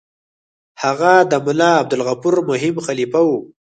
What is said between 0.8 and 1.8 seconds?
هغه د ملا